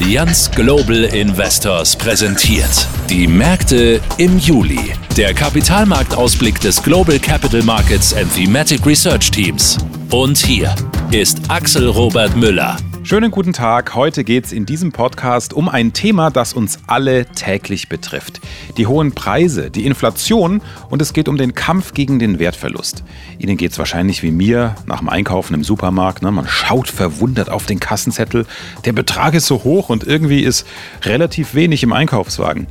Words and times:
Allianz 0.00 0.48
Global 0.52 1.04
Investors 1.04 1.96
präsentiert. 1.96 2.86
Die 3.10 3.26
Märkte 3.26 4.00
im 4.16 4.38
Juli. 4.38 4.92
Der 5.16 5.34
Kapitalmarktausblick 5.34 6.60
des 6.60 6.80
Global 6.80 7.18
Capital 7.18 7.62
Markets 7.62 8.14
and 8.14 8.32
Thematic 8.32 8.86
Research 8.86 9.32
Teams. 9.32 9.76
Und 10.10 10.38
hier 10.38 10.72
ist 11.10 11.40
Axel 11.48 11.88
Robert 11.88 12.36
Müller. 12.36 12.76
Schönen 13.08 13.30
guten 13.30 13.54
Tag. 13.54 13.94
Heute 13.94 14.22
geht 14.22 14.44
es 14.44 14.52
in 14.52 14.66
diesem 14.66 14.92
Podcast 14.92 15.54
um 15.54 15.70
ein 15.70 15.94
Thema, 15.94 16.30
das 16.30 16.52
uns 16.52 16.78
alle 16.88 17.24
täglich 17.24 17.88
betrifft. 17.88 18.38
Die 18.76 18.86
hohen 18.86 19.12
Preise, 19.12 19.70
die 19.70 19.86
Inflation 19.86 20.60
und 20.90 21.00
es 21.00 21.14
geht 21.14 21.26
um 21.26 21.38
den 21.38 21.54
Kampf 21.54 21.94
gegen 21.94 22.18
den 22.18 22.38
Wertverlust. 22.38 23.04
Ihnen 23.38 23.56
geht 23.56 23.72
es 23.72 23.78
wahrscheinlich 23.78 24.22
wie 24.22 24.30
mir 24.30 24.74
nach 24.84 24.98
dem 24.98 25.08
Einkaufen 25.08 25.54
im 25.54 25.64
Supermarkt. 25.64 26.20
Ne? 26.22 26.30
Man 26.30 26.46
schaut 26.46 26.88
verwundert 26.88 27.48
auf 27.48 27.64
den 27.64 27.80
Kassenzettel. 27.80 28.44
Der 28.84 28.92
Betrag 28.92 29.32
ist 29.32 29.46
so 29.46 29.64
hoch 29.64 29.88
und 29.88 30.06
irgendwie 30.06 30.42
ist 30.42 30.66
relativ 31.00 31.54
wenig 31.54 31.82
im 31.82 31.94
Einkaufswagen. 31.94 32.66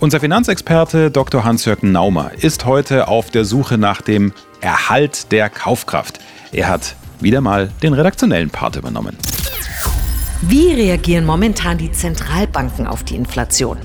Unser 0.00 0.18
Finanzexperte 0.18 1.10
Dr. 1.10 1.44
Hans-Jörg 1.44 1.82
Naumer 1.82 2.30
ist 2.40 2.64
heute 2.64 3.06
auf 3.06 3.30
der 3.30 3.44
Suche 3.44 3.76
nach 3.76 4.00
dem 4.00 4.32
Erhalt 4.62 5.30
der 5.30 5.50
Kaufkraft. 5.50 6.20
Er 6.52 6.68
hat 6.68 6.96
wieder 7.20 7.42
mal 7.42 7.70
den 7.82 7.92
redaktionellen 7.92 8.48
Part 8.48 8.76
übernommen. 8.76 9.18
Wie 10.42 10.72
reagieren 10.72 11.24
momentan 11.24 11.78
die 11.78 11.92
Zentralbanken 11.92 12.86
auf 12.86 13.02
die 13.02 13.16
Inflation? 13.16 13.78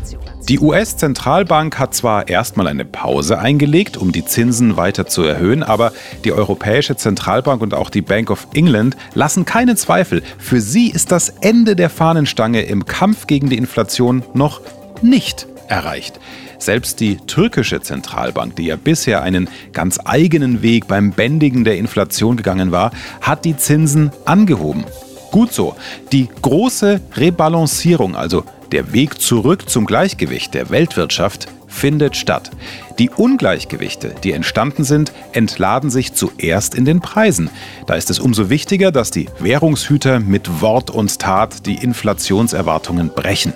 Die 0.49 0.59
US-Zentralbank 0.59 1.77
hat 1.77 1.93
zwar 1.93 2.27
erstmal 2.27 2.67
eine 2.67 2.85
Pause 2.85 3.37
eingelegt, 3.37 3.97
um 3.97 4.11
die 4.11 4.25
Zinsen 4.25 4.75
weiter 4.77 5.05
zu 5.05 5.21
erhöhen, 5.21 5.61
aber 5.61 5.93
die 6.23 6.31
Europäische 6.33 6.95
Zentralbank 6.95 7.61
und 7.61 7.75
auch 7.75 7.91
die 7.91 8.01
Bank 8.01 8.31
of 8.31 8.47
England 8.53 8.97
lassen 9.13 9.45
keinen 9.45 9.77
Zweifel. 9.77 10.23
Für 10.39 10.59
sie 10.59 10.89
ist 10.89 11.11
das 11.11 11.29
Ende 11.29 11.75
der 11.75 11.89
Fahnenstange 11.89 12.63
im 12.63 12.85
Kampf 12.85 13.27
gegen 13.27 13.49
die 13.49 13.57
Inflation 13.57 14.23
noch 14.33 14.61
nicht 15.01 15.45
erreicht. 15.67 16.19
Selbst 16.57 16.99
die 16.99 17.17
türkische 17.17 17.79
Zentralbank, 17.81 18.55
die 18.55 18.65
ja 18.65 18.75
bisher 18.75 19.21
einen 19.21 19.49
ganz 19.71 19.99
eigenen 20.03 20.61
Weg 20.61 20.87
beim 20.87 21.11
Bändigen 21.11 21.63
der 21.63 21.77
Inflation 21.77 22.37
gegangen 22.37 22.71
war, 22.71 22.91
hat 23.21 23.45
die 23.45 23.55
Zinsen 23.55 24.11
angehoben. 24.25 24.83
Gut 25.31 25.53
so. 25.53 25.75
Die 26.11 26.27
große 26.41 27.01
Rebalancierung, 27.15 28.15
also 28.15 28.43
der 28.71 28.93
Weg 28.93 29.19
zurück 29.21 29.69
zum 29.69 29.85
Gleichgewicht 29.85 30.53
der 30.53 30.69
Weltwirtschaft, 30.69 31.47
findet 31.67 32.15
statt. 32.15 32.51
Die 32.97 33.09
Ungleichgewichte, 33.09 34.15
die 34.23 34.33
entstanden 34.33 34.83
sind, 34.83 35.13
entladen 35.31 35.89
sich 35.89 36.13
zuerst 36.13 36.75
in 36.75 36.85
den 36.85 36.99
Preisen. 36.99 37.49
Da 37.87 37.95
ist 37.95 38.09
es 38.09 38.19
umso 38.19 38.49
wichtiger, 38.49 38.91
dass 38.91 39.11
die 39.11 39.29
Währungshüter 39.39 40.19
mit 40.19 40.61
Wort 40.61 40.89
und 40.89 41.19
Tat 41.19 41.65
die 41.65 41.75
Inflationserwartungen 41.75 43.09
brechen. 43.09 43.53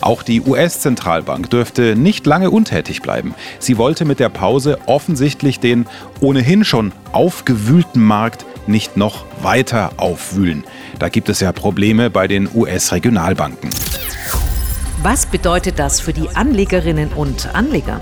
Auch 0.00 0.22
die 0.22 0.40
US-Zentralbank 0.40 1.50
dürfte 1.50 1.96
nicht 1.96 2.26
lange 2.26 2.50
untätig 2.50 3.02
bleiben. 3.02 3.34
Sie 3.58 3.78
wollte 3.78 4.04
mit 4.04 4.20
der 4.20 4.28
Pause 4.28 4.78
offensichtlich 4.86 5.60
den 5.60 5.86
ohnehin 6.20 6.64
schon 6.64 6.92
aufgewühlten 7.12 8.02
Markt 8.02 8.44
nicht 8.66 8.96
noch 8.96 9.24
weiter 9.42 9.92
aufwühlen. 9.96 10.64
Da 10.98 11.08
gibt 11.08 11.28
es 11.28 11.40
ja 11.40 11.52
Probleme 11.52 12.10
bei 12.10 12.28
den 12.28 12.48
US-Regionalbanken. 12.54 13.70
Was 15.02 15.26
bedeutet 15.26 15.78
das 15.78 16.00
für 16.00 16.12
die 16.12 16.28
Anlegerinnen 16.34 17.12
und 17.12 17.54
Anleger? 17.54 18.00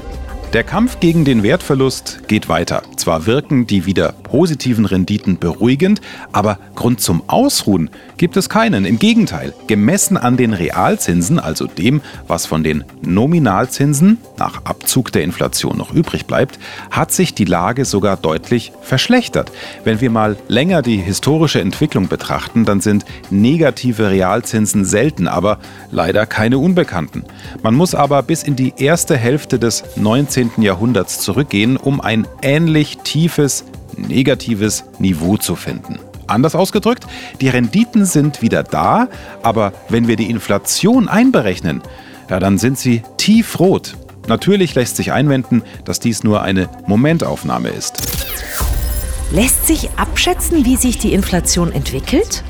Der 0.57 0.65
Kampf 0.65 1.01
gegen 1.01 1.27
den 1.27 1.43
Wertverlust 1.43 2.29
geht 2.29 2.49
weiter. 2.49 2.83
Zwar 2.97 3.27
wirken 3.27 3.67
die 3.67 3.85
wieder 3.85 4.13
positiven 4.13 4.87
Renditen 4.87 5.39
beruhigend, 5.39 6.01
aber 6.33 6.59
Grund 6.75 7.03
zum 7.03 7.23
Ausruhen 7.27 7.91
gibt 8.17 8.39
es 8.39 8.49
keinen. 8.49 8.87
Im 8.87 8.99
Gegenteil, 8.99 9.53
gemessen 9.67 10.17
an 10.17 10.39
den 10.39 10.55
Realzinsen, 10.55 11.39
also 11.39 11.67
dem, 11.67 12.01
was 12.27 12.47
von 12.47 12.65
den 12.65 12.85
Nominalzinsen 13.03 14.17
nach 14.39 14.65
Abzug 14.65 15.13
der 15.13 15.25
Inflation 15.25 15.77
noch 15.77 15.93
übrig 15.93 16.25
bleibt, 16.25 16.59
hat 16.91 17.13
sich 17.13 17.35
die 17.35 17.45
Lage 17.45 17.85
sogar 17.85 18.17
deutlich 18.17 18.73
verschlechtert. 18.81 19.53
Wenn 19.85 20.01
wir 20.01 20.11
mal 20.11 20.39
länger 20.49 20.81
die 20.81 20.97
historische 20.97 21.61
Entwicklung 21.61 22.09
betrachten, 22.09 22.65
dann 22.65 22.81
sind 22.81 23.05
negative 23.29 24.11
Realzinsen 24.11 24.87
selten, 24.87 25.29
aber 25.29 25.59
leider 25.91 26.25
keine 26.25 26.57
unbekannten. 26.57 27.25
Man 27.63 27.75
muss 27.75 27.95
aber 27.95 28.23
bis 28.23 28.43
in 28.43 28.57
die 28.57 28.73
erste 28.79 29.19
Hälfte 29.19 29.59
des 29.59 29.85
19. 29.97 30.46
Jahrhunderts 30.63 31.21
zurückgehen, 31.21 31.77
um 31.77 32.01
ein 32.01 32.27
ähnlich 32.43 32.99
tiefes 32.99 33.65
negatives 33.97 34.85
Niveau 34.99 35.37
zu 35.37 35.57
finden. 35.57 35.99
Anders 36.27 36.55
ausgedrückt, 36.55 37.07
die 37.41 37.49
Renditen 37.49 38.05
sind 38.05 38.43
wieder 38.43 38.63
da, 38.63 39.09
aber 39.43 39.73
wenn 39.89 40.09
wir 40.09 40.17
die 40.17 40.29
Inflation 40.29 41.09
einberechnen, 41.09 41.83
ja, 42.29 42.41
dann 42.41 42.59
sind 42.59 42.79
sie 42.79 43.03
tiefrot. 43.17 43.97
Natürlich 44.27 44.75
lässt 44.75 44.97
sich 44.97 45.13
einwenden, 45.13 45.63
dass 45.85 46.01
dies 46.01 46.25
nur 46.25 46.43
eine 46.43 46.69
Momentaufnahme 46.87 47.69
ist. 47.69 48.03
Lässt 49.31 49.67
sich 49.67 49.91
abschätzen, 49.97 50.65
wie 50.65 50.77
sich 50.77 50.99
die 50.99 51.13
Inflation 51.13 51.73
entwickelt? 51.73 52.43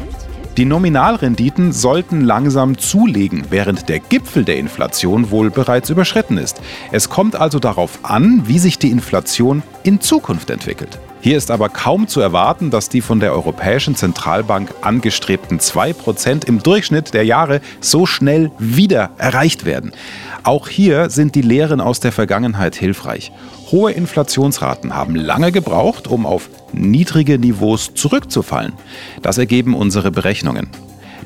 Die 0.56 0.64
Nominalrenditen 0.64 1.72
sollten 1.72 2.22
langsam 2.22 2.78
zulegen, 2.78 3.44
während 3.50 3.90
der 3.90 3.98
Gipfel 3.98 4.42
der 4.42 4.56
Inflation 4.56 5.30
wohl 5.30 5.50
bereits 5.50 5.90
überschritten 5.90 6.38
ist. 6.38 6.62
Es 6.92 7.10
kommt 7.10 7.36
also 7.36 7.58
darauf 7.58 7.98
an, 8.04 8.44
wie 8.46 8.58
sich 8.58 8.78
die 8.78 8.90
Inflation 8.90 9.62
in 9.82 10.00
Zukunft 10.00 10.48
entwickelt. 10.48 10.98
Hier 11.26 11.36
ist 11.36 11.50
aber 11.50 11.68
kaum 11.70 12.06
zu 12.06 12.20
erwarten, 12.20 12.70
dass 12.70 12.88
die 12.88 13.00
von 13.00 13.18
der 13.18 13.32
Europäischen 13.32 13.96
Zentralbank 13.96 14.72
angestrebten 14.82 15.58
2% 15.58 16.46
im 16.46 16.62
Durchschnitt 16.62 17.14
der 17.14 17.24
Jahre 17.24 17.60
so 17.80 18.06
schnell 18.06 18.52
wieder 18.60 19.10
erreicht 19.18 19.64
werden. 19.64 19.90
Auch 20.44 20.68
hier 20.68 21.10
sind 21.10 21.34
die 21.34 21.42
Lehren 21.42 21.80
aus 21.80 21.98
der 21.98 22.12
Vergangenheit 22.12 22.76
hilfreich. 22.76 23.32
Hohe 23.72 23.90
Inflationsraten 23.90 24.94
haben 24.94 25.16
lange 25.16 25.50
gebraucht, 25.50 26.06
um 26.06 26.26
auf 26.26 26.48
niedrige 26.72 27.40
Niveaus 27.40 27.92
zurückzufallen. 27.94 28.74
Das 29.20 29.36
ergeben 29.36 29.74
unsere 29.74 30.12
Berechnungen. 30.12 30.68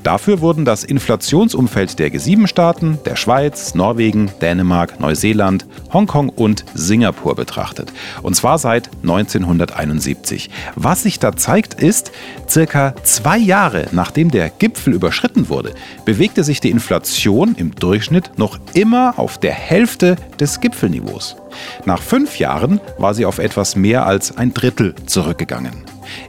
Dafür 0.03 0.41
wurden 0.41 0.65
das 0.65 0.83
Inflationsumfeld 0.85 1.99
der 1.99 2.11
G7-Staaten, 2.11 2.99
der 3.05 3.17
Schweiz, 3.17 3.75
Norwegen, 3.75 4.31
Dänemark, 4.41 4.99
Neuseeland, 4.99 5.67
Hongkong 5.93 6.31
und 6.31 6.65
Singapur 6.75 7.35
betrachtet. 7.35 7.93
Und 8.23 8.35
zwar 8.35 8.59
seit 8.59 8.91
1971. 9.03 10.49
Was 10.75 11.03
sich 11.03 11.19
da 11.19 11.37
zeigt, 11.37 11.75
ist, 11.75 12.13
circa 12.49 12.95
zwei 13.03 13.39
Jahre 13.39 13.89
nachdem 13.93 14.31
der 14.31 14.51
Gipfel 14.51 14.95
überschritten 14.95 15.49
wurde, 15.49 15.75
bewegte 16.05 16.45
sich 16.45 16.61
die 16.61 16.71
Inflation 16.71 17.55
im 17.57 17.75
Durchschnitt 17.75 18.39
noch 18.39 18.59
immer 18.75 19.15
auf 19.19 19.39
der 19.39 19.53
Hälfte 19.53 20.17
des 20.39 20.61
Gipfelniveaus. 20.61 21.37
Nach 21.85 22.01
fünf 22.01 22.39
Jahren 22.39 22.81
war 22.99 23.15
sie 23.15 23.27
auf 23.27 23.39
etwas 23.39 23.77
mehr 23.77 24.07
als 24.07 24.37
ein 24.37 24.55
Drittel 24.55 24.95
zurückgegangen. 25.07 25.75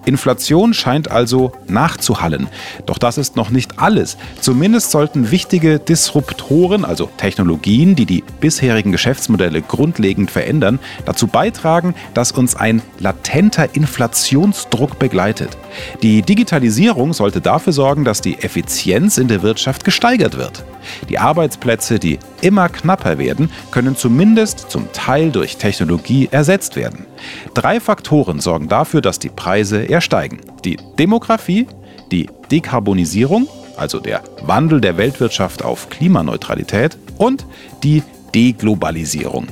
Inflation 0.06 0.74
scheint 0.74 1.12
also 1.12 1.52
nachzuhallen. 1.68 2.48
Doch 2.86 2.98
das 2.98 3.18
ist 3.18 3.36
noch 3.36 3.50
nicht 3.50 3.80
alles. 3.80 4.18
Zumindest 4.40 4.92
sollten 4.92 5.32
wichtige 5.32 5.80
Disruptoren, 5.80 6.86
also 6.86 7.10
Technologien, 7.18 7.96
die 7.96 8.06
die 8.06 8.24
bisherigen 8.40 8.92
Geschäftsmodelle 8.92 9.62
grundlegend 9.62 10.32
verändern, 10.32 10.80
dazu 11.06 11.28
beitragen, 11.28 11.96
dass 12.14 12.32
uns 12.32 12.56
ein 12.56 12.82
latenter 13.00 13.76
Inflationsdruck 13.76 15.00
begleitet. 15.00 15.58
Die 16.02 16.22
Digitalisierung 16.22 17.14
sollte 17.14 17.42
dafür 17.42 17.74
sorgen, 17.74 18.04
dass 18.04 18.22
die 18.22 18.40
Effizienz 18.40 19.18
in 19.18 19.28
der 19.28 19.42
Wirtschaft 19.42 19.84
gesteigert 19.84 20.38
wird. 20.38 20.64
Die 21.10 21.20
Arbeitsplätze, 21.20 22.00
die 22.00 22.20
immer 22.42 22.70
knapper 22.70 23.18
werden, 23.18 23.52
können 23.70 23.96
zumindest 23.96 24.72
zum 24.72 24.92
Teil 24.94 25.32
durch 25.32 25.58
Technologie 25.58 26.28
ersetzt 26.32 26.76
werden. 26.76 27.06
Drei 27.54 27.80
Faktoren 27.80 28.40
sorgen 28.40 28.68
dafür, 28.68 29.02
dass 29.02 29.20
die 29.20 29.30
Preise 29.30 29.71
eher 29.78 30.02
steigen. 30.02 30.40
Die 30.66 30.78
Demografie, 30.98 31.68
die 32.12 32.30
Dekarbonisierung, 32.52 33.48
also 33.78 34.00
der 34.00 34.24
Wandel 34.42 34.82
der 34.82 34.98
Weltwirtschaft 34.98 35.64
auf 35.64 35.90
Klimaneutralität 35.90 36.98
und 37.18 37.46
die 37.84 38.04
Deglobalisierung. 38.34 39.48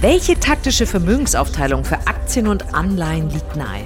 Welche 0.00 0.38
taktische 0.38 0.86
Vermögensaufteilung 0.86 1.84
für 1.84 1.98
Aktien 2.06 2.46
und 2.46 2.74
Anleihen 2.74 3.30
liegt 3.30 3.56
nahe? 3.56 3.82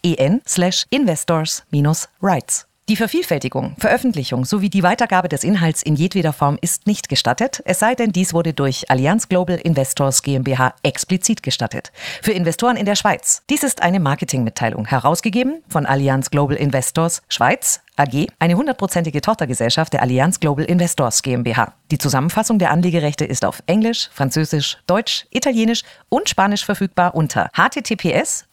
en 0.04 0.42
slash 0.46 0.84
investors 0.90 1.64
minus 1.70 2.08
rights. 2.22 2.66
Die 2.90 2.96
Vervielfältigung, 2.96 3.76
Veröffentlichung 3.78 4.44
sowie 4.44 4.68
die 4.68 4.82
Weitergabe 4.82 5.30
des 5.30 5.42
Inhalts 5.42 5.82
in 5.82 5.96
jedweder 5.96 6.34
Form 6.34 6.58
ist 6.60 6.86
nicht 6.86 7.08
gestattet, 7.08 7.62
es 7.64 7.78
sei 7.78 7.94
denn, 7.94 8.12
dies 8.12 8.34
wurde 8.34 8.52
durch 8.52 8.90
Allianz 8.90 9.30
Global 9.30 9.56
Investors 9.56 10.22
GmbH 10.22 10.74
explizit 10.82 11.42
gestattet. 11.42 11.92
Für 12.20 12.32
Investoren 12.32 12.76
in 12.76 12.84
der 12.84 12.94
Schweiz. 12.94 13.42
Dies 13.48 13.62
ist 13.62 13.80
eine 13.80 14.00
Marketingmitteilung, 14.00 14.84
herausgegeben 14.84 15.62
von 15.66 15.86
Allianz 15.86 16.28
Global 16.28 16.58
Investors 16.58 17.22
Schweiz 17.30 17.80
AG, 17.96 18.26
eine 18.38 18.56
hundertprozentige 18.56 19.20
Tochtergesellschaft 19.20 19.92
der 19.92 20.02
Allianz 20.02 20.40
Global 20.40 20.64
Investors 20.64 21.22
GmbH. 21.22 21.74
Die 21.90 21.98
Zusammenfassung 21.98 22.58
der 22.58 22.70
Anlegerechte 22.70 23.24
ist 23.24 23.44
auf 23.44 23.62
Englisch, 23.66 24.08
Französisch, 24.12 24.78
Deutsch, 24.86 25.26
Italienisch 25.30 25.82
und 26.08 26.28
Spanisch 26.28 26.64
verfügbar 26.64 27.14
unter 27.14 27.50
https 27.52 28.46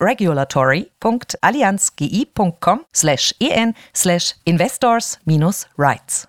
regulatory.allianzgi.com 0.00 2.80
en 3.40 3.74
investors-rights. 4.44 6.24